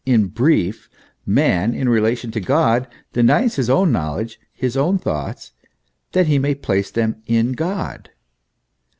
[0.03, 0.89] In brief,
[1.27, 5.51] man in relation to God denies his own knowledge, his own thoughts,
[6.13, 8.09] that he may place them in God.